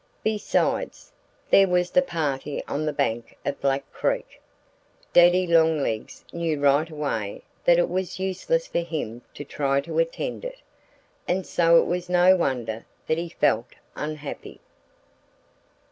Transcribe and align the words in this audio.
Besides, 0.23 1.11
there 1.51 1.67
was 1.67 1.91
the 1.91 2.01
party 2.01 2.63
on 2.67 2.87
the 2.87 2.91
bank 2.91 3.37
of 3.45 3.61
Black 3.61 3.83
Creek! 3.93 4.41
Daddy 5.13 5.45
Longlegs 5.45 6.25
knew 6.33 6.59
right 6.59 6.89
away 6.89 7.43
that 7.65 7.77
it 7.77 7.87
was 7.87 8.19
useless 8.19 8.65
for 8.65 8.79
him 8.79 9.21
to 9.35 9.43
try 9.45 9.79
to 9.81 9.99
attend 9.99 10.43
it. 10.43 10.57
And 11.27 11.45
so 11.45 11.79
it 11.79 11.85
was 11.85 12.09
no 12.09 12.35
wonder 12.35 12.87
that 13.05 13.19
he 13.19 13.29
felt 13.29 13.75
unhappy. 13.95 14.59